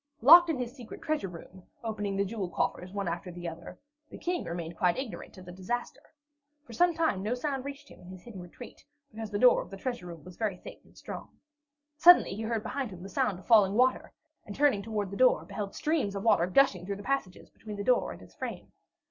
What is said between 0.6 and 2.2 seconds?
secret treasure room, opening